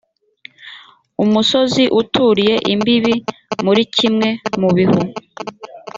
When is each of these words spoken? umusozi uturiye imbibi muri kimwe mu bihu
umusozi 1.23 1.83
uturiye 2.01 2.55
imbibi 2.73 3.15
muri 3.65 3.81
kimwe 3.95 4.29
mu 4.59 4.69
bihu 4.75 4.99